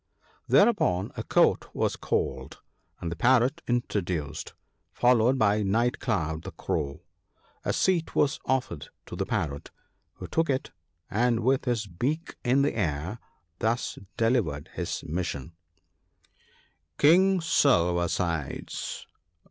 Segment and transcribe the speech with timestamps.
[0.47, 2.59] 'Thereupon a Court was called,
[2.99, 4.55] and the Parrot intro duced,
[4.91, 7.01] followed by Night cloud the Crow.
[7.63, 9.69] A seat was offered to the Parrot,
[10.13, 10.71] who took it,
[11.11, 13.19] and, with his beak in the air,
[13.59, 15.51] thus delivered his mission:—"
[16.97, 19.05] King Silver sides